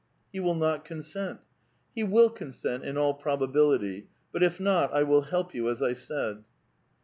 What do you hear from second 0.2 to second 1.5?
'•He will not consent.""